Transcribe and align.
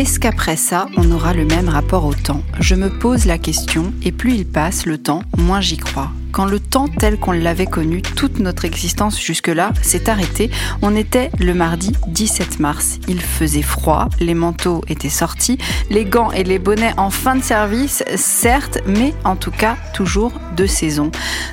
Est-ce 0.00 0.18
qu'après 0.18 0.56
ça, 0.56 0.86
on 0.96 1.10
aura 1.10 1.34
le 1.34 1.44
même 1.44 1.68
rapport 1.68 2.06
au 2.06 2.14
temps? 2.14 2.42
Je 2.58 2.74
me 2.74 2.88
pose 2.88 3.26
la 3.26 3.36
question, 3.36 3.92
et 4.02 4.12
plus 4.12 4.32
il 4.32 4.46
passe, 4.46 4.86
le 4.86 4.96
temps, 4.96 5.22
moins 5.36 5.60
j'y 5.60 5.76
crois. 5.76 6.10
Quand 6.32 6.44
le 6.44 6.60
temps 6.60 6.86
tel 6.86 7.18
qu'on 7.18 7.32
l'avait 7.32 7.66
connu, 7.66 8.02
toute 8.02 8.38
notre 8.38 8.64
existence 8.64 9.20
jusque-là, 9.20 9.72
s'est 9.82 10.08
arrêté, 10.08 10.50
on 10.80 10.94
était 10.94 11.30
le 11.40 11.54
mardi 11.54 11.92
17 12.08 12.60
mars. 12.60 12.98
Il 13.08 13.20
faisait 13.20 13.62
froid, 13.62 14.08
les 14.20 14.34
manteaux 14.34 14.82
étaient 14.88 15.08
sortis, 15.08 15.58
les 15.90 16.04
gants 16.04 16.30
et 16.30 16.44
les 16.44 16.58
bonnets 16.58 16.94
en 16.96 17.10
fin 17.10 17.34
de 17.34 17.42
service, 17.42 18.04
certes, 18.14 18.78
mais 18.86 19.12
en 19.24 19.34
tout 19.34 19.50
cas 19.50 19.76
toujours 19.92 20.32
de 20.56 20.66
saison. 20.66 21.10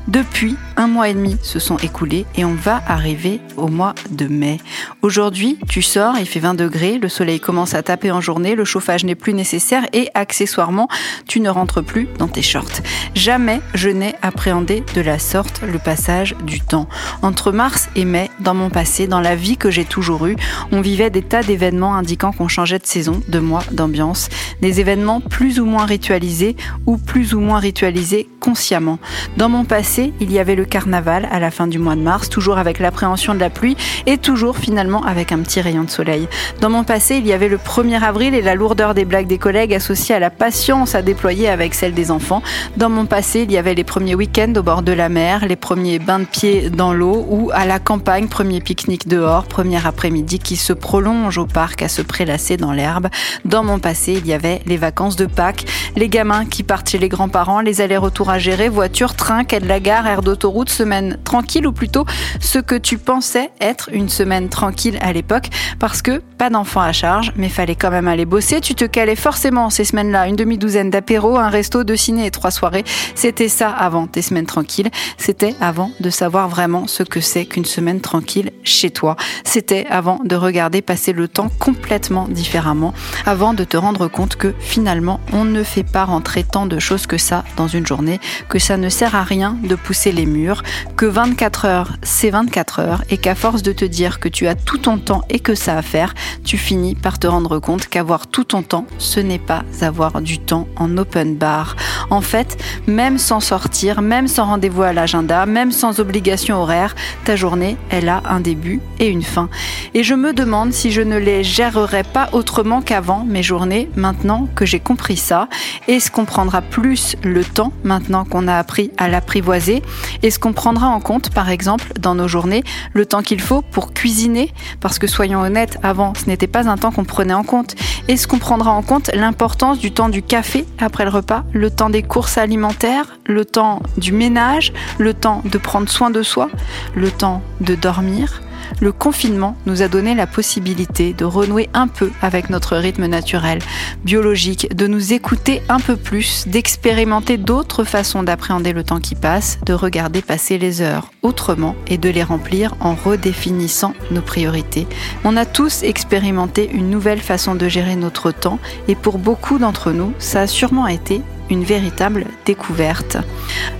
Depuis, 0.07 0.55
un 0.75 0.87
mois 0.87 1.09
et 1.09 1.13
demi 1.13 1.37
se 1.41 1.59
sont 1.59 1.77
écoulés 1.77 2.25
et 2.35 2.45
on 2.45 2.53
va 2.53 2.81
arriver 2.87 3.39
au 3.55 3.67
mois 3.67 3.95
de 4.11 4.27
mai. 4.27 4.59
Aujourd'hui, 5.01 5.57
tu 5.67 5.81
sors, 5.81 6.17
il 6.19 6.27
fait 6.27 6.39
20 6.39 6.53
degrés, 6.53 6.99
le 6.99 7.09
soleil 7.09 7.39
commence 7.39 7.73
à 7.73 7.81
taper 7.81 8.11
en 8.11 8.21
journée, 8.21 8.55
le 8.55 8.65
chauffage 8.65 9.05
n'est 9.05 9.15
plus 9.15 9.33
nécessaire 9.33 9.85
et 9.93 10.09
accessoirement, 10.13 10.87
tu 11.27 11.39
ne 11.39 11.49
rentres 11.49 11.83
plus 11.83 12.07
dans 12.19 12.27
tes 12.27 12.41
shorts. 12.41 12.81
Jamais 13.15 13.61
je 13.73 13.89
n'ai 13.89 14.13
appréhendé 14.21 14.66
de 14.67 15.01
la 15.01 15.17
sorte 15.17 15.61
le 15.61 15.79
passage 15.79 16.35
du 16.43 16.59
temps. 16.59 16.89
Entre 17.21 17.53
mars 17.53 17.87
et 17.95 18.03
mai, 18.03 18.29
dans 18.41 18.53
mon 18.53 18.69
passé, 18.69 19.07
dans 19.07 19.21
la 19.21 19.33
vie 19.33 19.55
que 19.55 19.71
j'ai 19.71 19.85
toujours 19.85 20.27
eue, 20.27 20.35
on 20.73 20.81
vivait 20.81 21.09
des 21.09 21.21
tas 21.21 21.41
d'événements 21.41 21.95
indiquant 21.95 22.33
qu'on 22.33 22.49
changeait 22.49 22.77
de 22.77 22.85
saison, 22.85 23.21
de 23.29 23.39
mois, 23.39 23.63
d'ambiance. 23.71 24.27
Des 24.61 24.81
événements 24.81 25.21
plus 25.21 25.61
ou 25.61 25.65
moins 25.65 25.85
ritualisés 25.85 26.57
ou 26.85 26.97
plus 26.97 27.33
ou 27.33 27.39
moins 27.39 27.59
ritualisés 27.59 28.27
consciemment. 28.41 28.99
Dans 29.37 29.47
mon 29.47 29.63
passé, 29.63 30.13
il 30.19 30.31
y 30.31 30.39
avait 30.39 30.55
le 30.55 30.65
carnaval 30.65 31.29
à 31.31 31.39
la 31.39 31.49
fin 31.49 31.67
du 31.67 31.79
mois 31.79 31.95
de 31.95 32.01
mars, 32.01 32.27
toujours 32.27 32.57
avec 32.57 32.79
l'appréhension 32.79 33.33
de 33.33 33.39
la 33.39 33.49
pluie 33.49 33.77
et 34.05 34.17
toujours 34.17 34.57
finalement 34.57 35.03
avec 35.03 35.31
un 35.31 35.39
petit 35.39 35.61
rayon 35.61 35.83
de 35.83 35.89
soleil. 35.89 36.27
Dans 36.59 36.69
mon 36.69 36.83
passé, 36.83 37.17
il 37.17 37.27
y 37.27 37.31
avait 37.31 37.47
le 37.47 37.57
1er 37.57 38.01
avril 38.01 38.35
et 38.35 38.41
la 38.41 38.55
lourdeur 38.55 38.93
des 38.93 39.05
blagues 39.05 39.27
des 39.27 39.37
collègues 39.37 39.73
associée 39.73 40.15
à 40.15 40.19
la 40.19 40.29
patience 40.29 40.93
à 40.93 41.01
déployer 41.01 41.47
avec 41.47 41.73
celle 41.73 41.93
des 41.93 42.11
enfants. 42.11 42.43
Dans 42.75 42.89
mon 42.89 43.05
passé, 43.05 43.41
il 43.41 43.51
y 43.51 43.57
avait 43.57 43.75
les 43.75 43.85
premiers 43.85 44.15
week-ends 44.15 44.56
au 44.57 44.63
bord 44.63 44.81
de 44.81 44.91
la 44.91 45.07
mer, 45.07 45.45
les 45.45 45.55
premiers 45.55 45.99
bains 45.99 46.19
de 46.19 46.25
pied 46.25 46.69
dans 46.69 46.91
l'eau 46.91 47.25
ou 47.29 47.51
à 47.53 47.65
la 47.65 47.79
campagne, 47.79 48.27
premier 48.27 48.59
pique-nique 48.59 49.07
dehors, 49.07 49.45
premier 49.45 49.85
après-midi 49.85 50.39
qui 50.39 50.55
se 50.55 50.73
prolonge 50.73 51.37
au 51.37 51.45
parc 51.45 51.83
à 51.83 51.87
se 51.87 52.01
prélasser 52.01 52.57
dans 52.57 52.71
l'herbe. 52.71 53.07
Dans 53.45 53.63
mon 53.63 53.77
passé, 53.77 54.13
il 54.13 54.25
y 54.25 54.33
avait 54.33 54.61
les 54.65 54.77
vacances 54.77 55.15
de 55.15 55.27
Pâques, 55.27 55.65
les 55.95 56.09
gamins 56.09 56.45
qui 56.45 56.63
partent 56.63 56.89
chez 56.89 56.97
les 56.97 57.09
grands-parents, 57.09 57.61
les 57.61 57.81
allers-retours 57.81 58.29
à 58.29 58.39
gérer, 58.39 58.67
voiture, 58.67 59.15
train, 59.15 59.43
quai 59.43 59.59
de 59.59 59.67
la 59.67 59.79
gare, 59.79 60.07
air 60.07 60.21
d'autoroute, 60.21 60.69
semaine 60.69 61.17
tranquille 61.23 61.67
ou 61.67 61.71
plutôt 61.71 62.05
ce 62.39 62.57
que 62.57 62.75
tu 62.75 62.97
pensais 62.97 63.51
être 63.61 63.89
une 63.93 64.09
semaine 64.09 64.49
tranquille 64.49 64.97
à 65.01 65.13
l'époque 65.13 65.49
parce 65.77 66.01
que 66.01 66.21
pas 66.37 66.49
d'enfants 66.49 66.81
à 66.81 66.93
charge, 66.93 67.31
mais 67.35 67.49
fallait 67.49 67.75
quand 67.75 67.91
même 67.91 68.07
aller 68.07 68.25
bosser. 68.25 68.59
Tu 68.61 68.73
te 68.73 68.85
calais 68.85 69.15
forcément 69.15 69.69
ces 69.69 69.83
semaines-là 69.83 70.27
une 70.27 70.35
demi-douzaine 70.35 70.89
d'apéros, 70.89 71.37
un 71.37 71.49
resto, 71.49 71.83
deux 71.83 71.95
ciné 71.95 72.25
et 72.25 72.31
trois 72.31 72.51
soirées. 72.51 72.83
C'était 73.13 73.49
ça 73.49 73.69
avant 73.69 74.07
tes 74.07 74.21
semaines 74.21 74.46
tranquille. 74.47 74.89
C'était 75.17 75.53
avant 75.61 75.91
de 75.99 76.09
savoir 76.09 76.49
vraiment 76.49 76.87
ce 76.87 77.03
que 77.03 77.21
c'est 77.21 77.45
qu'une 77.45 77.65
semaine 77.65 78.01
tranquille 78.01 78.51
chez 78.63 78.89
toi. 78.89 79.15
C'était 79.43 79.85
avant 79.89 80.19
de 80.23 80.35
regarder 80.35 80.81
passer 80.81 81.13
le 81.13 81.27
temps 81.27 81.51
complètement 81.59 82.27
différemment, 82.27 82.93
avant 83.25 83.53
de 83.53 83.63
te 83.63 83.77
rendre 83.77 84.07
compte 84.07 84.35
que 84.35 84.55
finalement 84.59 85.19
on 85.33 85.45
ne 85.45 85.63
fait 85.63 85.83
pas 85.83 86.05
rentrer 86.05 86.43
tant 86.43 86.65
de 86.65 86.79
choses 86.79 87.05
que 87.05 87.17
ça 87.17 87.43
dans 87.55 87.67
une 87.67 87.85
journée, 87.85 88.19
que 88.49 88.57
ça 88.57 88.77
ne 88.77 88.89
sert 88.89 89.13
à 89.15 89.23
rien 89.23 89.57
de 89.63 89.75
pousser 89.75 90.11
les 90.11 90.25
murs, 90.25 90.63
que 90.95 91.05
24 91.05 91.65
heures 91.65 91.97
c'est 92.01 92.31
24 92.31 92.79
heures 92.79 93.03
et 93.09 93.17
qu'à 93.17 93.35
force 93.35 93.61
de 93.61 93.71
te 93.71 93.85
dire 93.85 94.19
que 94.19 94.29
tu 94.29 94.47
as 94.47 94.55
tout 94.55 94.79
ton 94.79 94.97
temps 94.97 95.21
et 95.29 95.39
que 95.39 95.53
ça 95.53 95.77
à 95.77 95.81
faire, 95.81 96.13
tu 96.43 96.57
finis 96.57 96.95
par 96.95 97.19
te 97.19 97.27
rendre 97.27 97.59
compte 97.59 97.87
qu'avoir 97.87 98.27
tout 98.27 98.45
ton 98.45 98.63
temps, 98.63 98.85
ce 98.97 99.19
n'est 99.19 99.39
pas 99.39 99.63
avoir 99.81 100.21
du 100.21 100.39
temps 100.39 100.67
en 100.77 100.97
open 100.97 101.35
bar. 101.35 101.75
En 102.09 102.21
fait, 102.21 102.57
même 102.87 103.17
sans 103.17 103.39
sortir, 103.39 104.01
même 104.01 104.27
sans 104.27 104.45
rendez-vous 104.45 104.83
à 104.83 104.93
l'agenda, 104.93 105.45
même 105.45 105.71
sans 105.71 105.99
obligation 105.99 106.61
horaire, 106.61 106.95
ta 107.25 107.35
journée, 107.35 107.75
elle 107.89 108.07
a 108.07 108.23
un 108.29 108.39
début 108.39 108.79
et 108.99 109.09
une 109.09 109.23
fin. 109.23 109.49
Et 109.93 110.03
je 110.03 110.13
me 110.13 110.31
demande 110.31 110.71
si 110.71 110.91
je 110.91 111.01
ne 111.01 111.17
les 111.17 111.43
gérerais 111.43 112.03
pas 112.03 112.29
autrement 112.31 112.81
qu'avant 112.81 113.25
mes 113.25 113.43
journées, 113.43 113.89
maintenant 113.95 114.47
que 114.55 114.65
j'ai 114.65 114.79
compris 114.79 115.17
ça. 115.17 115.49
Est-ce 115.87 116.09
qu'on 116.09 116.25
prendra 116.25 116.61
plus 116.61 117.15
le 117.23 117.43
temps 117.43 117.73
maintenant 117.83 118.23
qu'on 118.23 118.47
a 118.47 118.55
appris 118.55 118.91
à 118.97 119.09
l'apprivoiser? 119.09 119.81
Est-ce 120.23 120.39
qu'on 120.39 120.53
prendra 120.53 120.87
en 120.87 120.99
compte, 120.99 121.29
par 121.31 121.49
exemple, 121.49 121.91
dans 121.99 122.15
nos 122.15 122.27
journées, 122.27 122.63
le 122.93 123.05
temps 123.05 123.21
qu'il 123.21 123.41
faut 123.41 123.61
pour 123.61 123.93
cuisiner? 123.93 124.53
Parce 124.79 124.97
que 124.97 125.07
soyons 125.07 125.41
honnêtes, 125.41 125.77
avant, 125.83 126.13
ce 126.15 126.27
n'était 126.27 126.47
pas 126.47 126.69
un 126.69 126.77
temps 126.77 126.91
qu'on 126.91 127.03
prenait 127.03 127.33
en 127.33 127.43
compte. 127.43 127.75
Est-ce 128.07 128.27
qu'on 128.27 128.39
prendra 128.39 128.71
en 128.71 128.81
compte 128.81 129.11
l'importance 129.13 129.79
du 129.79 129.91
temps 129.91 130.09
du 130.09 130.21
café 130.21 130.65
après 130.79 131.03
le 131.03 131.09
repas, 131.09 131.43
le 131.51 131.69
temps 131.69 131.89
des 131.97 132.03
courses 132.03 132.37
alimentaires, 132.37 133.17
le 133.25 133.43
temps 133.43 133.81
du 133.97 134.11
ménage, 134.11 134.71
le 134.99 135.15
temps 135.15 135.41
de 135.45 135.57
prendre 135.57 135.89
soin 135.89 136.11
de 136.11 136.21
soi, 136.21 136.47
le 136.93 137.09
temps 137.09 137.41
de 137.59 137.73
dormir. 137.73 138.43
Le 138.81 138.91
confinement 138.91 139.57
nous 139.65 139.81
a 139.81 139.87
donné 139.87 140.13
la 140.13 140.27
possibilité 140.27 141.13
de 141.13 141.25
renouer 141.25 141.69
un 141.73 141.87
peu 141.87 142.11
avec 142.21 142.51
notre 142.51 142.77
rythme 142.77 143.07
naturel, 143.07 143.57
biologique, 144.03 144.75
de 144.75 144.85
nous 144.85 145.11
écouter 145.13 145.63
un 145.69 145.79
peu 145.79 145.95
plus, 145.95 146.47
d'expérimenter 146.47 147.37
d'autres 147.37 147.83
façons 147.83 148.21
d'appréhender 148.21 148.73
le 148.73 148.83
temps 148.83 148.99
qui 148.99 149.15
passe, 149.15 149.57
de 149.65 149.73
regarder 149.73 150.21
passer 150.21 150.59
les 150.59 150.81
heures 150.81 151.09
autrement 151.23 151.75
et 151.87 151.97
de 151.97 152.09
les 152.09 152.21
remplir 152.21 152.75
en 152.79 152.93
redéfinissant 152.93 153.95
nos 154.11 154.21
priorités. 154.21 154.85
On 155.23 155.35
a 155.35 155.45
tous 155.45 155.81
expérimenté 155.81 156.69
une 156.71 156.91
nouvelle 156.91 157.21
façon 157.21 157.55
de 157.55 157.67
gérer 157.67 157.95
notre 157.95 158.29
temps 158.29 158.59
et 158.87 158.93
pour 158.93 159.17
beaucoup 159.17 159.57
d'entre 159.57 159.91
nous, 159.91 160.13
ça 160.19 160.41
a 160.41 160.47
sûrement 160.47 160.85
été 160.85 161.23
une 161.49 161.63
véritable 161.63 162.25
découverte. 162.45 163.17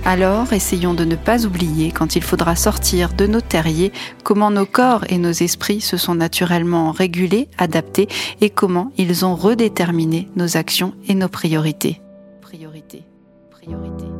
Alors, 0.04 0.52
essayons 0.52 0.94
de 0.94 1.04
ne 1.04 1.16
pas 1.16 1.44
oublier, 1.46 1.90
quand 1.92 2.16
il 2.16 2.22
faudra 2.22 2.56
sortir 2.56 3.12
de 3.12 3.26
nos 3.26 3.40
terriers, 3.40 3.92
comment 4.24 4.50
nos 4.50 4.66
corps 4.66 5.04
et 5.08 5.18
nos 5.18 5.30
esprits 5.32 5.80
se 5.80 5.96
sont 5.96 6.14
naturellement 6.14 6.92
régulés, 6.92 7.48
adaptés 7.58 8.08
et 8.40 8.50
comment 8.50 8.92
ils 8.96 9.24
ont 9.24 9.34
redéterminé 9.34 10.28
nos 10.36 10.56
actions 10.56 10.94
et 11.08 11.14
nos 11.14 11.28
priorités. 11.28 12.00
Priorité, 12.40 13.04
priorité. 13.50 14.17